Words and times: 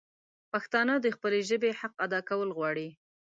پښتانه 0.51 0.93
د 0.99 1.07
خپلي 1.15 1.39
ژبي 1.49 1.71
حق 1.79 1.93
ادا 2.05 2.19
کول 2.29 2.49
غواړي 2.57 2.87